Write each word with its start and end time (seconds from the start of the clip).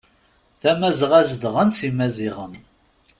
Tamazɣa 0.61 1.21
zedɣen-tt 1.29 1.81
imaziɣen. 1.89 2.53